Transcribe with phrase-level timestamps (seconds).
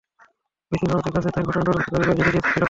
[0.71, 2.59] BCB সভাপতির কাছে তাই ঘটনার তদন্ত দাবি করে চিঠি দিয়েছে ক্লাবটি।